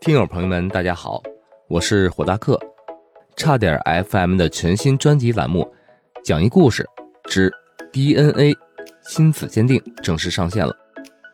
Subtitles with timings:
[0.00, 1.22] 听友朋友们，大家好，
[1.68, 2.58] 我是火大客，
[3.36, 3.78] 差点
[4.08, 5.60] FM 的全新专辑栏目
[6.24, 6.88] 《讲一故事
[7.24, 7.52] 之
[7.92, 8.56] DNA
[9.06, 10.74] 亲子鉴定》正式上线了。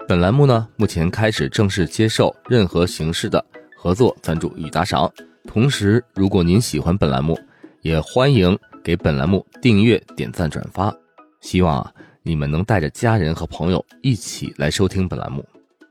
[0.09, 3.43] 本栏目呢，目前开始正式接受任何形式的
[3.77, 5.09] 合作赞助与打赏。
[5.47, 7.39] 同时，如果您喜欢本栏目，
[7.83, 10.93] 也欢迎给本栏目订阅、点赞、转发。
[11.41, 11.93] 希望啊，
[12.25, 15.47] 你们能带着家人和朋友一起来收听本栏目。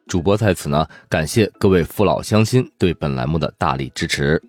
[0.08, 4.42] 主播在此呢，感谢各位父老乡亲对本栏目的大力支持。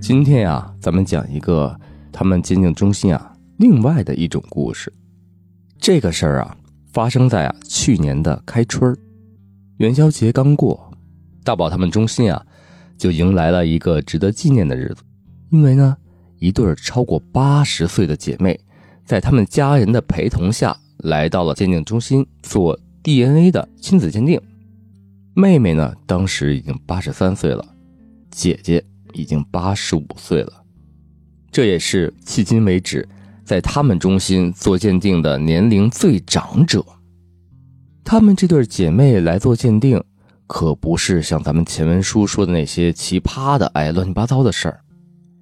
[0.00, 1.76] 今天呀，咱们讲一个
[2.12, 4.92] 他们鉴定中心啊另外的一种故事。
[5.78, 6.56] 这个事儿啊，
[6.92, 8.96] 发生在啊去年的开春
[9.78, 10.93] 元宵节刚过。
[11.44, 12.44] 大宝他们中心啊，
[12.96, 15.02] 就迎来了一个值得纪念的日子，
[15.50, 15.94] 因为呢，
[16.38, 18.58] 一对超过八十岁的姐妹，
[19.04, 24.40] 在他们家人的陪同下来到了鉴定中心做 DNA 的亲子鉴定。
[25.34, 27.62] 妹妹呢，当时已经八十三岁了，
[28.30, 30.64] 姐姐已经八十五岁了，
[31.52, 33.06] 这也是迄今为止
[33.44, 36.82] 在他们中心做鉴定的年龄最长者。
[38.02, 40.02] 她们这对姐妹来做鉴定。
[40.46, 44.80] 可不是像咱们前文书说的那些奇葩的、哎乱七八糟的事儿，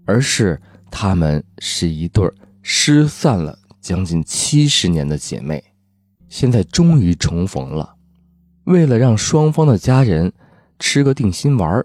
[0.05, 2.31] 而是她们是一对
[2.62, 5.62] 失散了将近七十年的姐妹，
[6.28, 7.97] 现在终于重逢了。
[8.64, 10.33] 为了让双方的家人
[10.78, 11.84] 吃个定心丸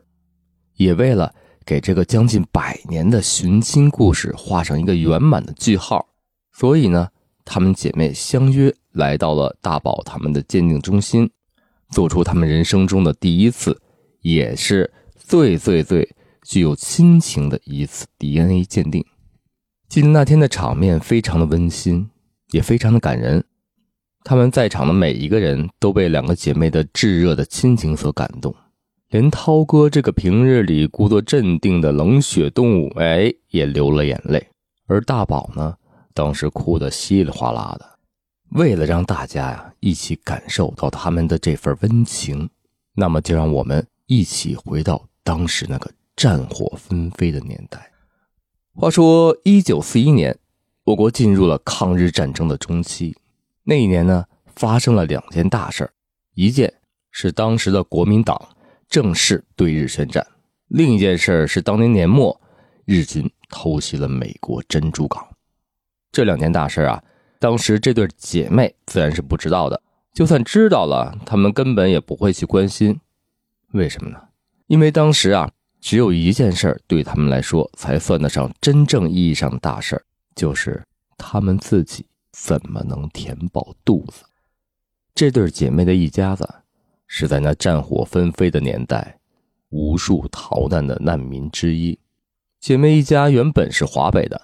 [0.76, 1.34] 也为了
[1.66, 6.08] 给这个将近百年的寻亲故事画上一个圆满的句号，
[6.54, 7.10] 所以呢，
[7.44, 11.28] 她们姐妹相约来到了大宝他们的鉴定中心。
[11.90, 13.80] 做出他们人生中的第一次，
[14.22, 16.08] 也是最最最
[16.44, 19.04] 具有亲情的一次 DNA 鉴定。
[19.90, 22.10] 记得那天的场面非常的温馨，
[22.52, 23.44] 也非常的感人。
[24.24, 28.54] 他们在场的每一个人都被两个姐妹的炙热的亲情所感动，
[29.10, 34.46] 连涛哥这个平日里故作镇定的冷血动物，哎，也流了眼泪。
[34.88, 35.76] 而大宝呢，
[36.14, 37.97] 当时哭得稀里哗啦的。
[38.52, 42.50] 为了让大家呀一起感受到他们的这份温情，
[42.94, 47.92] 那么就让我们一起回到当时那个战火纷飞的年代。
[48.74, 50.38] 话说，一九四一年，
[50.86, 53.18] 我国进入了抗日战争的中期。
[53.64, 54.26] 那一年呢，
[54.56, 55.90] 发生了两件大事
[56.34, 56.74] 一件
[57.12, 58.50] 是当时的国民党
[58.88, 60.26] 正式对日宣战，
[60.70, 62.40] 另一件事是当年年末，
[62.86, 65.28] 日军偷袭了美国珍珠港。
[66.12, 67.04] 这两件大事啊。
[67.40, 69.82] 当时这对姐妹自然是不知道的，
[70.14, 73.00] 就算知道了，她们根本也不会去关心。
[73.74, 74.20] 为什么呢？
[74.66, 80.04] 因为当时啊，只有一件事对他们来说才算得上真正意义上的大事
[80.36, 80.84] 就是
[81.18, 84.24] 他们自己怎么能填饱肚子。
[85.14, 86.48] 这对姐妹的一家子，
[87.08, 89.20] 是在那战火纷飞的年代，
[89.70, 92.00] 无数逃难的难民之一。
[92.60, 94.42] 姐妹一家原本是华北的，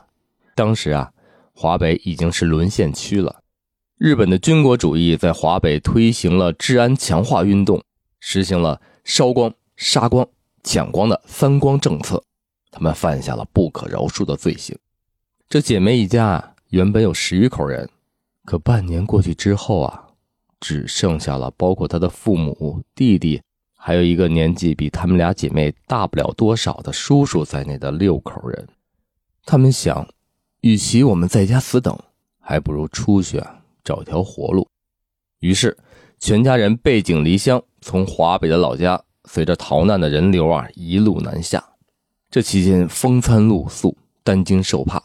[0.55, 1.12] 当时啊。
[1.55, 3.41] 华北已经是沦陷区了，
[3.97, 7.81] 日本的军国主义在华北推行了治安强化运动，
[8.19, 10.27] 实行了烧光、杀光、
[10.63, 12.21] 抢光的三光政策，
[12.71, 14.77] 他们犯下了不可饶恕的罪行。
[15.47, 17.87] 这姐妹一家，原本有十余口人，
[18.45, 20.07] 可半年过去之后啊，
[20.59, 23.39] 只剩下了包括她的父母、弟弟，
[23.77, 28.67] 还有一个年纪比他们俩姐妹大不了多少的叔叔在内的六口人。
[29.45, 30.05] 他们想。
[30.63, 31.93] 与其我们在家死等，
[32.39, 34.65] 还不如出去啊，找条活路。
[35.39, 35.77] 于是，
[36.19, 41.61] 全家人背井离乡，从华北的老家，随着逃难的人流啊，一路南下。
[42.31, 45.03] 这期间风餐露宿，担惊受怕，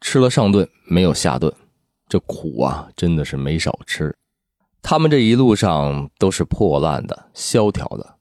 [0.00, 1.52] 吃了上顿没有下顿，
[2.08, 4.16] 这苦啊，真的是没少吃。
[4.80, 8.14] 他们这一路上都是破烂的、萧条的，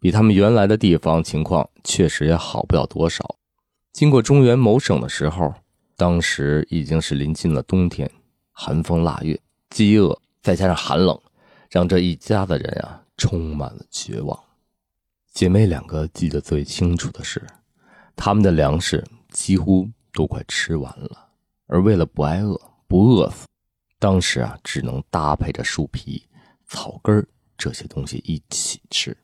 [0.00, 3.36] 比他们原来的地方情况确实也好不了多少。
[3.92, 5.54] 经过中原某省的时候。
[5.96, 8.10] 当时已经是临近了冬天，
[8.52, 9.40] 寒风腊月，
[9.70, 11.18] 饥饿再加上寒冷，
[11.70, 14.38] 让这一家的人啊充满了绝望。
[15.32, 17.42] 姐妹两个记得最清楚的是，
[18.14, 21.28] 他们的粮食几乎都快吃完了，
[21.66, 23.46] 而为了不挨饿、不饿死，
[23.98, 26.22] 当时啊只能搭配着树皮、
[26.66, 27.26] 草根
[27.56, 29.16] 这些东西一起吃，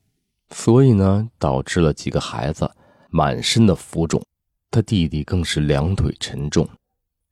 [0.51, 2.71] 所以呢，导致了几个孩子
[3.11, 4.25] 满身的浮肿。
[4.73, 6.67] 他弟弟更是两腿沉重，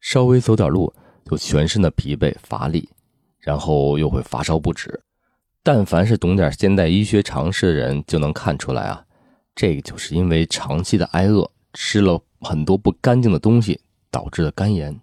[0.01, 0.93] 稍微走点路
[1.25, 2.87] 就全身的疲惫乏力，
[3.39, 5.01] 然后又会发烧不止。
[5.63, 9.03] 但凡是懂点现代医学常识的人就能看出来啊，
[9.55, 14.95] 这个就是因为长期的挨饿吃了很多不干净的东西导致的肝炎。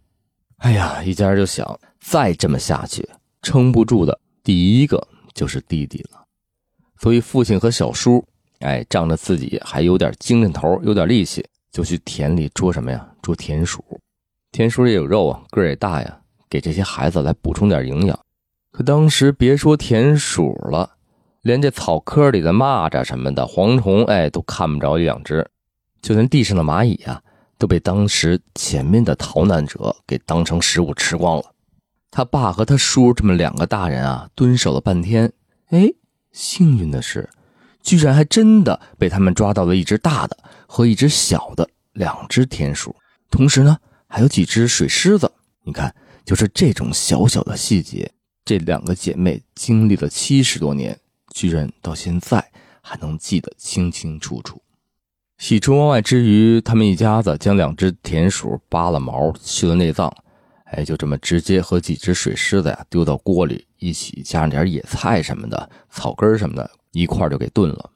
[0.58, 3.08] 哎呀，一家就想再这么下去，
[3.42, 6.24] 撑不住的第一个就是弟弟了。
[7.00, 8.24] 所以父亲和小叔，
[8.60, 13.08] 哎，仗着自己还有点精神头，有点力气，就去田里捉什么呀？
[13.22, 13.84] 捉田鼠。
[14.52, 16.20] 田鼠也有肉啊，个儿也大呀，
[16.50, 18.20] 给这些孩子来补充点营养。
[18.72, 20.98] 可当时别说田鼠了，
[21.42, 25.48] 连这草窠里的蚂蚱什么的、蝗虫，哎，都看不着一两只。
[26.02, 27.22] 就连地上的蚂蚁啊，
[27.58, 31.44] 都被当时前面的逃难者给当成食物吃光了。
[32.10, 35.32] 他爸和他叔这么两个大人啊，蹲守了半天，
[35.70, 35.90] 哎。
[36.34, 37.28] 幸运的是，
[37.88, 40.38] 居然还真的被他们抓到了一只大的
[40.68, 42.94] 和一只小的两只田鼠，
[43.32, 45.32] 同时呢，还有几只水狮子。
[45.64, 45.96] 你看，
[46.26, 48.12] 就是这种小小的细节，
[48.44, 51.00] 这两个姐妹经历了七十多年，
[51.34, 52.46] 居然到现在
[52.82, 54.62] 还能记得清清楚楚。
[55.38, 60.14] 喜出望外之余，他们一家子将两只田鼠扒了毛，去了内脏。
[60.66, 67.92] 哎，就这么直接和几只水狮子呀丢到锅里，一起加上点野菜什么的、草根什么的，一块就给炖了。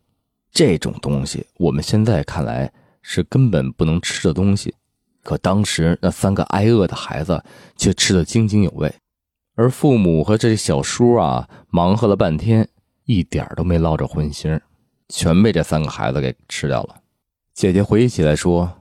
[0.52, 2.72] 这种东西我们现在看来
[3.02, 4.76] 是根本不能吃的东西，
[5.24, 7.44] 可当时那三个挨饿的孩子
[7.76, 8.94] 却吃得津津有味。
[9.56, 12.68] 而父母和这小叔啊，忙活了半天，
[13.06, 14.60] 一点都没落着荤腥，
[15.10, 16.96] 全被这三个孩子给吃掉了。
[17.54, 18.72] 姐姐回忆起来说，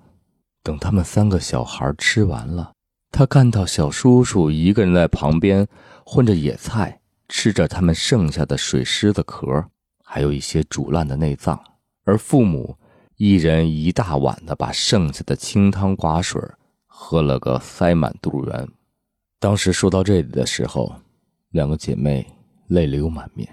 [0.62, 2.73] 等他们三个小孩吃完了。
[3.11, 5.66] 她看到小叔叔一个人在旁边
[6.05, 9.69] 混着野菜，吃着他们剩下的水狮子壳，
[10.12, 11.57] 还有一些煮烂的内脏，
[12.03, 12.77] 而父母
[13.17, 16.43] 一人一大碗的把剩下的清汤寡水
[16.85, 18.69] 喝了个塞满肚圆。
[19.39, 20.93] 当时说到这里的时候，
[21.51, 22.27] 两个姐妹
[22.67, 23.49] 泪流满面。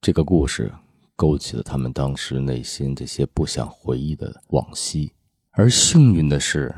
[0.00, 0.72] 这个故事
[1.16, 5.12] 勾起了他们当时内心这些不想回忆的往昔。
[5.50, 6.72] 而幸运的是，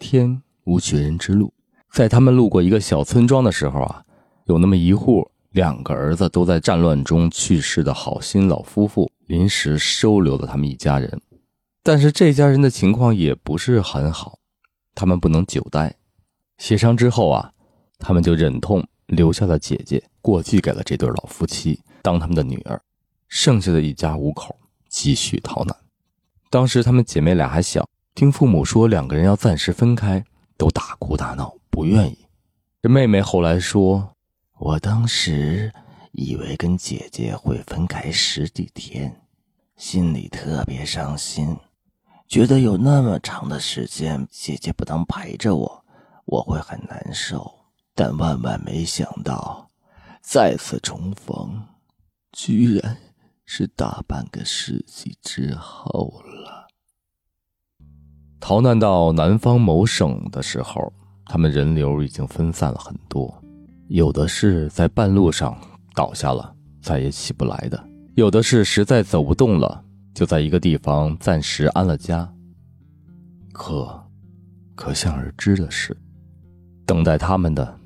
[0.00, 1.54] 天无绝人之路。
[1.92, 4.04] 在他们路过一个小村庄的时候啊，
[4.46, 11.20] 有那么一户两个儿子都在战乱中去世的好心老夫妇临时收留了他们一家人，
[11.82, 14.38] 但是这家人的情况也不是很好，
[14.94, 15.94] 他们不能久待。
[16.58, 17.52] 协商之后啊，
[17.98, 22.80] 他们就忍痛留下了姐姐，过继给了这对老夫妻当他们的女儿，
[23.28, 24.56] 剩下的一家五口
[24.88, 25.76] 继续逃难。
[26.50, 30.24] 当时他们姐妹俩还小，听父母说两个人要暂时分开，
[30.56, 31.54] 都大哭大闹。
[31.74, 32.18] 不愿意。
[32.82, 34.11] 这妹妹后来说
[34.64, 35.72] ：“我当时
[36.12, 39.20] 以为跟姐姐会分开十几天，
[39.74, 41.56] 心里特别伤心，
[42.28, 45.84] 觉得有那么长的时间姐姐不能陪着我，
[46.26, 47.52] 我会很难受。
[47.92, 49.68] 但万万没想到，
[50.20, 51.60] 再次重逢，
[52.30, 52.96] 居然
[53.44, 56.68] 是大半个世纪之后了。
[58.38, 60.92] 逃难到南方某省的时候。”
[61.24, 63.41] 他们人流已经分散了很多，
[63.92, 65.54] 有的是在半路上
[65.94, 66.50] 倒下了，
[66.80, 67.78] 再也起不来的；
[68.14, 69.84] 有的是实在走不动了，
[70.14, 72.26] 就在一个地方暂时安了家。
[73.52, 74.02] 可，
[74.74, 75.94] 可想而知的是，
[76.86, 77.78] 等待他们的，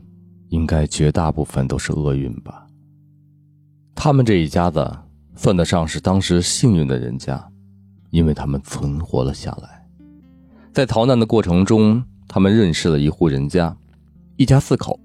[0.50, 2.64] 应该绝大部分都是厄运吧。
[3.97, 4.88] 他们这一家子
[5.35, 7.44] 算得上是当时幸运的人家，
[8.11, 9.85] 因为他们存活了下来，
[10.73, 12.00] 在逃难的过程中。
[12.28, 13.76] 他们认识了一户人家，
[14.37, 14.99] 一家四口，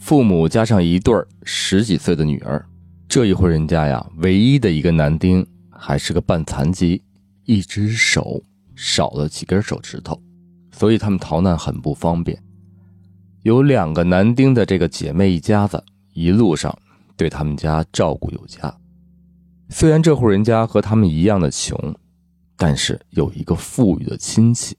[0.00, 1.14] 父母加上一对
[1.44, 2.64] 十几岁的女儿。
[3.06, 7.02] 这一户人家呀，唯一的一个男丁还是个半残疾，
[7.44, 8.42] 一只手
[8.74, 10.20] 少了几根手指头，
[10.72, 12.42] 所以他们逃难很不方便。
[13.42, 15.82] 有两个男丁的这个姐妹一家子，
[16.14, 16.76] 一路上
[17.16, 18.74] 对他们家照顾有加。
[19.68, 21.78] 虽然这户人家和他们一样的穷，
[22.56, 24.76] 但是有一个富裕的亲戚。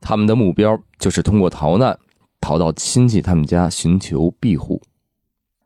[0.00, 1.98] 他们的目标就是通过逃难，
[2.46, 4.80] 逃到亲戚他们家寻求庇护。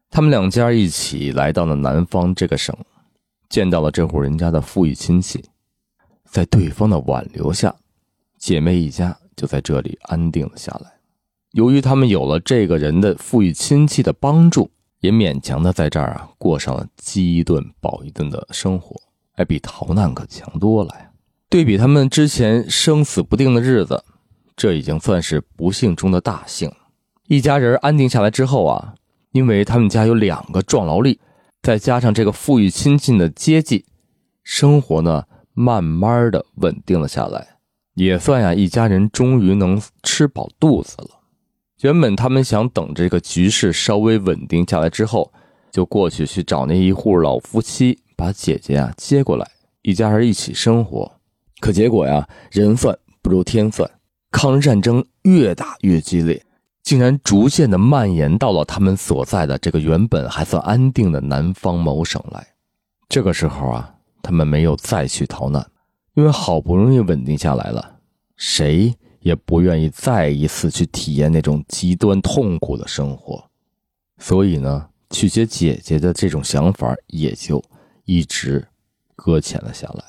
[0.09, 2.75] 他们两家一起来到了南方这个省，
[3.51, 5.45] 见到了这户人家的富裕亲戚，
[6.25, 7.77] 在对方的挽留下，
[8.39, 10.91] 姐妹一家就在这里安定了下来。
[11.51, 14.71] 由于他们有了这个人的富裕亲戚的帮助，
[15.01, 18.99] 也勉强的在这儿啊过上了饥一顿饱一顿的生活，
[19.35, 21.11] 哎，比逃难可强多了呀！
[21.51, 24.03] 对比他们之前生死不定的日子。
[24.61, 26.71] 这已经算是不幸中的大幸。
[27.29, 28.95] 一家人安定下来之后啊，
[29.33, 31.19] 因为他们家有两个壮劳力，
[31.62, 33.87] 再加上这个富裕亲近的接济，
[34.45, 35.25] 生活呢
[35.55, 37.57] 慢慢的稳定了下来，
[37.95, 41.23] 也算呀，一家人终于能吃饱肚子了。
[41.81, 45.33] 原本他们想等这个局势稍微稳定下来之后，
[45.73, 49.50] 就过去去找那一户老夫妻，把姐姐啊接过来，
[49.81, 51.11] 一家人一起生活。
[51.61, 53.90] 可结果呀，人算不如天算。
[54.31, 56.45] 抗日战争越打越激烈，
[56.83, 62.47] 竟然逐渐的蔓延到了他们所在的这个原本还算安定的南方某省来。
[63.09, 65.67] 这个时候啊，他们没有再去逃难，
[66.15, 67.97] 因为好不容易稳定下来了，
[68.37, 73.45] 谁也不愿意再一次去体验那种极端痛苦的生活，
[74.19, 77.63] 所以呢，去接姐姐的这种想法也就
[78.05, 78.67] 一直
[79.17, 80.05] 搁浅了下来。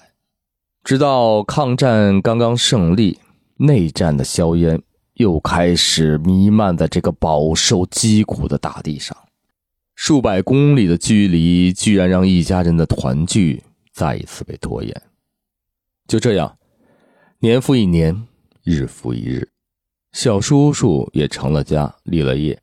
[0.84, 3.20] 直到抗战刚刚胜利，
[3.62, 4.82] 内战的硝烟
[5.14, 9.16] 又开始弥漫在这个饱受疾苦的大地上。
[9.94, 13.64] 数百公里的距离，居然让一家人的团聚
[13.94, 15.02] 再一次被拖延。
[16.08, 16.58] 就这样，
[17.38, 18.28] 年复一年，
[18.64, 19.48] 日复一日，
[20.12, 22.60] 小叔叔也成了家，立了业，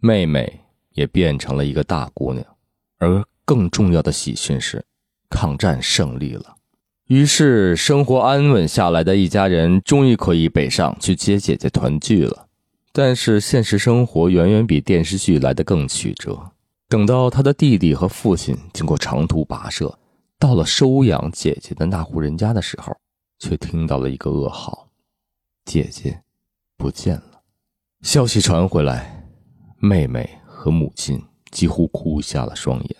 [0.00, 0.60] 妹妹
[0.92, 2.42] 也变成了一个大姑娘。
[2.96, 4.82] 而更重要的喜讯是，
[5.28, 6.56] 抗战胜利了。
[7.08, 12.48] 于是，生活安稳下来的一家人，终于可以北上去接姐姐团聚了。
[12.92, 16.38] 但是，现实生活远远比电视剧来的更曲折。
[16.86, 19.98] 等到他的弟弟和父亲经过长途跋涉，
[20.38, 22.94] 到了收养姐姐的那户人家的时候，
[23.38, 24.90] 却听到了一个噩耗：
[25.64, 26.20] 姐姐
[26.76, 27.40] 不见了。
[28.02, 29.26] 消息传回来，
[29.78, 31.18] 妹妹和母亲
[31.50, 32.96] 几乎哭瞎了双眼，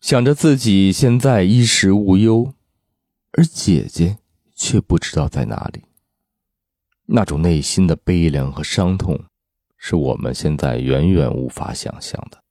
[0.00, 2.54] 想着自己现在衣食无忧，
[3.36, 4.18] 而姐姐
[4.54, 5.84] 却不知道在哪里。
[7.04, 9.24] 那种内心的悲凉和伤痛，
[9.76, 12.42] 是我们现在远远无法想象的。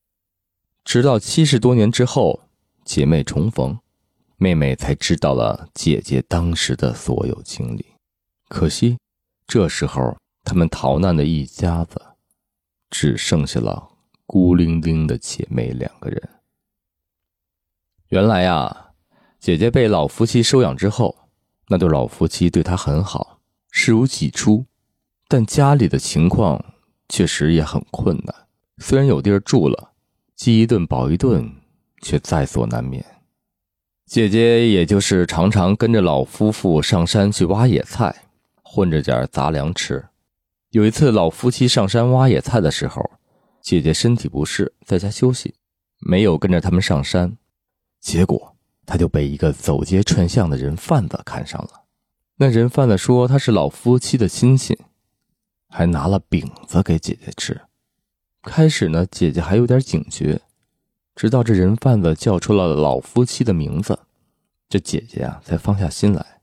[0.84, 2.48] 直到七十多年之后，
[2.86, 3.78] 姐妹重逢，
[4.38, 7.86] 妹妹才知道了姐姐当时的所有经历。
[8.48, 8.98] 可惜，
[9.48, 12.00] 这时候他们逃难的一家子，
[12.92, 13.90] 只剩下了
[14.28, 16.30] 孤零零的姐妹两个人。
[18.10, 18.85] 原来呀，
[19.40, 21.16] 姐姐被老夫妻收养之后，
[21.68, 23.40] 那对老夫妻对她很好，
[23.72, 24.66] 视如己出，
[25.28, 26.64] 但家里的情况
[27.10, 28.36] 确实也很困难。
[28.78, 29.92] 虽然有地儿住了。
[30.36, 31.50] 饥一顿饱一顿，
[32.02, 33.06] 却在所难免。
[34.06, 38.14] 姐姐也就是常常跟着老夫妇上山去挖野菜，
[38.62, 40.06] 混着点杂粮吃。
[40.72, 43.02] 有一次，老夫妻上山挖野菜的时候，
[43.62, 45.56] 姐姐身体不适，在家休息，
[46.00, 47.38] 没有跟着他们上山。
[48.02, 48.55] 结果，
[48.86, 51.84] 他就被一个走街串巷的人贩子看上了。
[52.38, 54.78] 那人贩子说他是老夫妻的亲戚，
[55.70, 57.62] 还拿了饼子给姐姐吃。
[58.44, 60.42] 开始呢，姐姐还有点警觉，
[61.16, 63.98] 直到这人贩子叫出了老夫妻的名字，
[64.70, 66.42] 这姐姐啊才放下心来。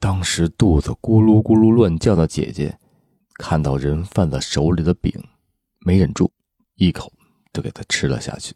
[0.00, 2.78] 当时肚子咕噜咕噜乱叫的姐姐，
[3.34, 5.12] 看到人贩子手里的饼，
[5.78, 6.30] 没忍住，
[6.74, 7.12] 一口
[7.52, 8.54] 就给他吃了下去。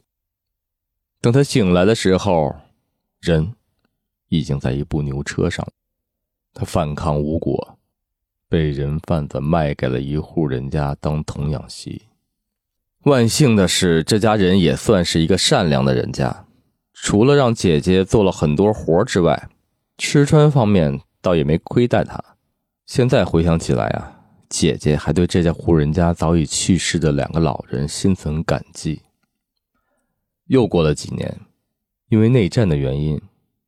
[1.21, 2.55] 等他醒来的时候，
[3.23, 3.55] 人
[4.31, 5.65] 已经在一部牛车上，
[6.53, 7.79] 他反抗无果，
[8.49, 12.03] 被人贩子卖给了一户人家当童养媳。
[13.05, 16.47] 万幸的是，这家人也算是一个善良的人家，
[16.93, 19.51] 除了让姐姐做了很多活之外，
[19.97, 22.21] 吃穿方面倒也没亏待她。
[22.87, 29.03] 现在回想起来啊，姐姐还对这家户人家早已去世的两个老人心存感激。
[30.47, 31.41] 又过了几年，
[32.13, 33.19] 因为内战的原因，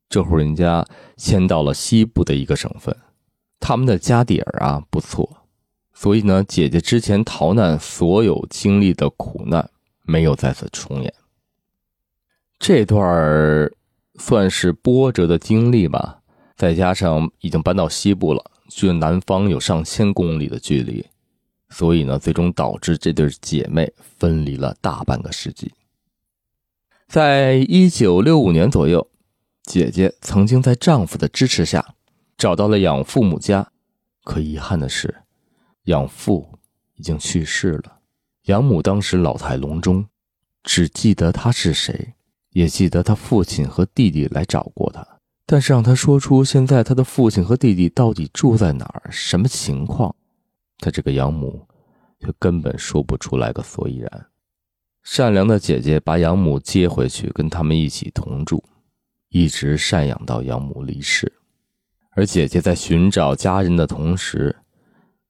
[0.07, 0.85] 这户人家
[1.17, 2.95] 迁到了西部的一个省份，
[3.59, 5.27] 他们的家底儿啊不错。
[5.95, 9.67] 所以呢，姐姐之前逃难所有经历的苦难
[10.03, 11.11] 没有再次重演。
[12.59, 13.73] 这段儿
[14.19, 16.19] 算是波折的经历吧，
[16.55, 21.03] 再加上已经搬到西部了，距南方有上千公里的距离，
[21.69, 25.71] 所以呢，最终导致这对姐妹分离了大半个世纪。
[27.07, 29.07] 在一九六五年左右，
[29.63, 31.95] 姐姐曾经在丈夫的支持下
[32.37, 33.71] 找到了养父母家，
[34.23, 35.21] 可遗憾的是。
[35.83, 36.49] 养父
[36.95, 37.99] 已经去世了，
[38.45, 40.07] 养母当时老态龙钟，
[40.63, 42.15] 只记得他是谁，
[42.49, 45.07] 也记得他父亲和弟弟来找过他，
[45.45, 50.15] 但是让他说出现在他的父亲和弟弟到底住在哪儿、什么情况，
[50.79, 51.67] 他这个养母
[52.19, 54.25] 却根本说不出来个所以然。
[55.05, 58.61] 善良的姐姐把养母接回去，跟他们一起同住，
[59.29, 61.31] 一直赡养到养母离世，
[62.15, 64.53] 而姐姐在寻找家人的同时。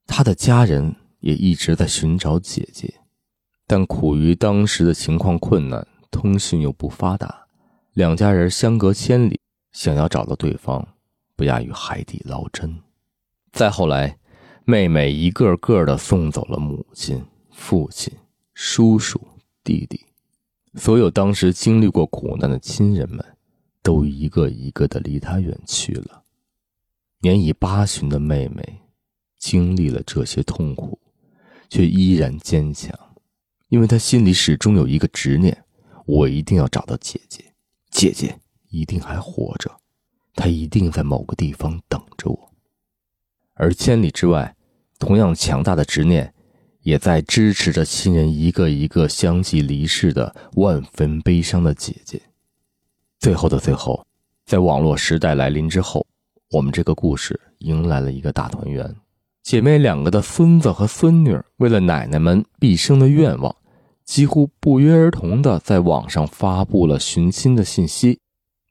[0.07, 2.93] 他的家人也一直在寻找姐姐，
[3.67, 7.47] 但苦于当时的情况困难，通讯又不发达，
[7.93, 9.39] 两家人相隔千里，
[9.73, 10.87] 想要找到对方，
[11.35, 12.79] 不亚于海底捞针。
[13.51, 14.17] 再后来，
[14.63, 18.13] 妹妹一个个的送走了母亲、父亲、
[18.53, 19.19] 叔叔、
[19.65, 20.05] 弟弟，
[20.75, 23.25] 所有当时经历过苦难的亲人们，
[23.83, 26.23] 都一个一个的离他远去了。
[27.19, 28.81] 年已八旬的妹妹。
[29.37, 30.97] 经历了这些痛苦，
[31.69, 32.97] 却依然坚强，
[33.69, 35.65] 因为她心里始终有一个执念：
[36.07, 37.53] 我一定要找到姐姐，
[37.91, 39.69] 姐姐一定还活着，
[40.33, 42.51] 她一定在某个地方等着我。
[43.53, 44.55] 而千里之外，
[44.97, 46.33] 同样强大的执念，
[46.85, 52.21] 也在支持着亲人一个一个相继离世的万分悲伤的姐姐。
[53.19, 54.05] 最后的最后，
[54.45, 56.05] 在网络时代来临之后，
[56.51, 58.95] 我们这个故事迎来了一个大团圆。
[59.41, 63.55] 姐妹两个的孙子和孙女，为了奶奶们毕生的愿望，
[64.03, 68.19] 几乎不约而同的在网上发布了寻亲的信息。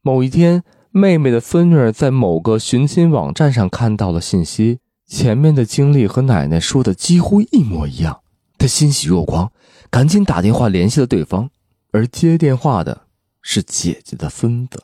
[0.01, 8.21] 某一天，妹妹的孙女在某个寻亲网站上看到了信息，前面的经历和奶奶说的几乎一模一样。
[8.57, 9.51] 她欣喜若狂，
[9.89, 11.49] 赶紧打电话联系了对方，
[11.91, 13.01] 而接电话的
[13.41, 14.83] 是姐姐的孙子。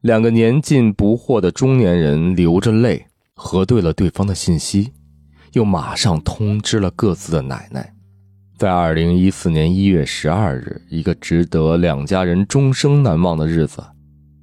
[0.00, 4.92] 两个年近不惑的中年人流着泪核对了对方的信息。
[5.52, 7.92] 又马上通知了各自的奶奶，
[8.56, 13.82] 在二零一四年一月十二日，一个值得两家人终生难忘的日子，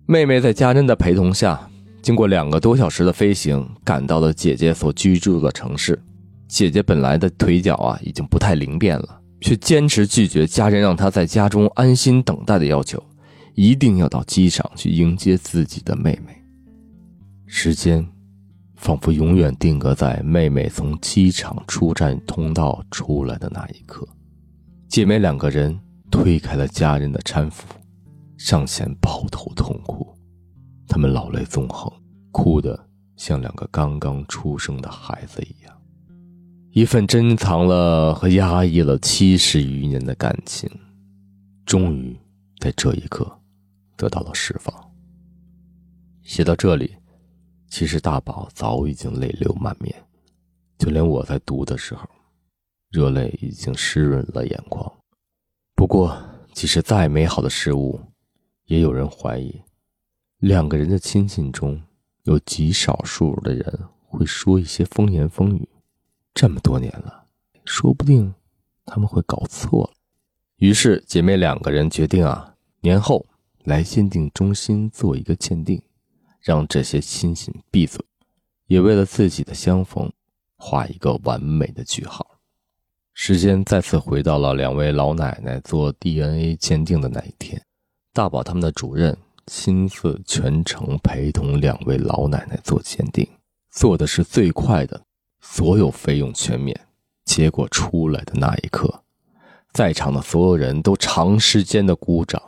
[0.05, 1.69] 妹妹在家人的陪同下，
[2.01, 6.01] 经过两个多小时的飞行，赶到了姐姐所居住的城市。
[6.47, 13.03] 姐姐本来的腿脚啊已经不太灵便了，却坚持拒绝家人让她在家中安心等待的要求，
[13.55, 16.41] 一定要到机场去迎接自己的妹妹。
[17.45, 18.07] 时间。
[18.79, 24.07] 仿佛永远定格在妹妹从机场出站通道出来的那一刻，
[24.87, 25.75] 姐妹两个人
[26.11, 27.65] 推开了家人的搀扶，
[28.37, 30.07] 上前抱头痛哭。
[30.87, 31.91] 他们老泪纵横，
[32.31, 35.81] 哭得像两个刚刚出生的孩子一样。
[36.71, 40.69] 一份珍藏了和压抑了七十余年的感情，
[41.65, 42.17] 终于
[42.59, 43.39] 在这一刻
[43.95, 44.73] 得到了释放。
[46.23, 46.95] 写到这里。
[47.69, 49.93] 其实大宝早已经泪流满面，
[50.77, 52.07] 就连我在读的时候，
[52.89, 54.89] 热泪已经湿润了眼眶。
[55.75, 56.17] 不过，
[56.53, 57.99] 即使再美好的事物，
[58.67, 59.53] 也有人怀疑，
[60.39, 61.81] 两个人的亲近中
[62.23, 65.67] 有极少数的人会说一些风言风语。
[66.33, 67.25] 这么多年了，
[67.65, 68.33] 说不定
[68.85, 69.93] 他们会搞错了。
[70.57, 73.25] 于是，姐妹两个人决定啊，年后
[73.63, 75.81] 来鉴定中心做一个鉴定。
[76.39, 77.99] 让这些亲戚闭嘴，
[78.67, 80.09] 也为了自己的相逢
[80.55, 82.25] 画一个完美的句号。
[83.13, 87.61] 时间再次回到了两位老奶奶做 DNA 鉴定的那一天，
[88.13, 93.27] 大宝他们的主任亲自全程陪同两位老奶奶做鉴定，
[93.71, 95.01] 做的是最快的，
[95.41, 96.79] 所有费用全免。
[97.25, 99.03] 结果出来的那一刻，
[99.73, 102.41] 在场的所有人都长时间的鼓掌。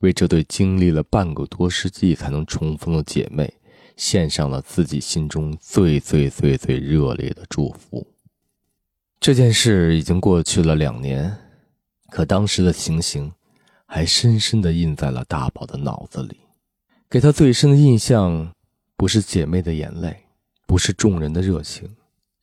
[0.00, 3.50] 为这对经历了半个多世纪才能重逢的姐妹，
[3.96, 8.06] 献上了自己心中最最最最热烈的祝福。
[9.18, 11.34] 这件事已经过去了两年，
[12.10, 13.32] 可当时的情形
[13.86, 16.40] 还深深的印在了大宝的脑子里。
[17.08, 18.52] 给他最深的印象，
[18.96, 20.24] 不是姐妹的眼泪，
[20.66, 21.88] 不是众人的热情，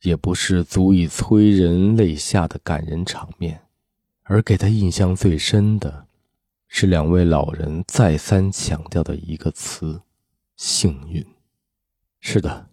[0.00, 3.60] 也不是足以催人泪下的感人场面，
[4.22, 6.06] 而给他印象最深的。
[6.66, 10.00] 是两位老人再三强调的一个词：
[10.56, 11.24] 幸运。
[12.20, 12.66] 是的，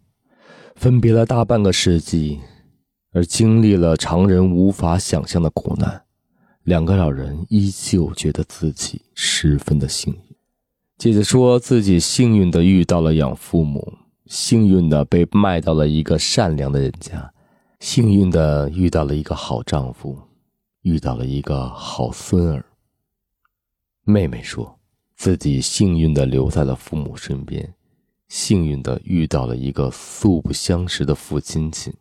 [0.76, 2.40] 分别了大半个世纪，
[3.12, 6.04] 而经历了常人无法想象的苦难，
[6.64, 10.31] 两个老人依旧觉得自己十分的幸运。
[11.02, 13.92] 姐姐说自己幸运的遇到了养父母，
[14.28, 17.34] 幸运的被卖到了一个善良的人家，
[17.80, 20.16] 幸运的遇到了一个好丈夫，
[20.84, 22.64] 遇到了一个好孙儿。
[24.04, 24.78] 妹妹说，
[25.16, 27.74] 自己幸运的留在了父母身边，
[28.28, 31.92] 幸运的遇到了一个素不相识的父亲亲，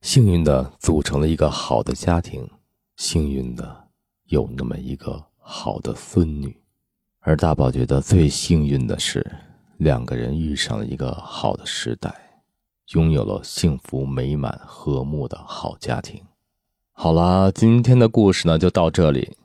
[0.00, 2.50] 幸运的组成了一个好的家庭，
[2.96, 3.84] 幸运的
[4.24, 6.59] 有那么一个好的孙女。
[7.22, 9.24] 而大宝觉得最幸运的是，
[9.76, 12.10] 两个人遇上了一个好的时代，
[12.94, 16.18] 拥有了幸福美满和睦的好家庭。
[16.92, 19.36] 好了，今天的故事呢就到这里。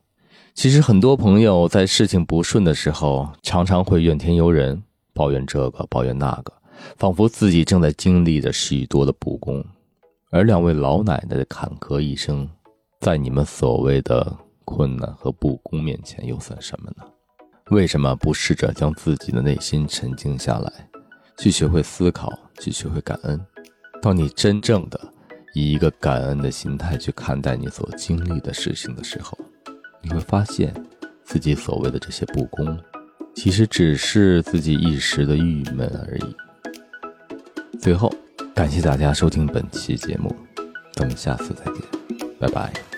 [0.53, 4.81] 其实很多朋友在事情不顺的时候，常常会怨天尤人，
[5.13, 6.53] 抱怨这个，抱怨那个，
[6.95, 9.61] 仿佛自己正在经历着许多的不公。
[10.31, 12.49] 而两位老奶奶的坎坷一生，
[13.01, 14.33] 在你们所谓的
[14.63, 17.05] 困难和不公面前，又算什么呢？
[17.71, 20.71] 为什么不试着将自己的内心沉静下来，
[21.37, 23.43] 去学会思考，去学会感恩？
[24.01, 24.99] 当你真正的
[25.53, 29.35] 以一个感恩的心态去看待你所经历的事情的时候，
[30.01, 30.71] 你会发现，
[31.23, 32.77] 自己所谓的这些不公，
[33.33, 36.35] 其实只是自己一时的郁闷而已。
[37.79, 38.13] 最后，
[38.53, 40.33] 感谢大家收听本期节目。
[40.93, 42.94] 咱们下次再见，拜拜。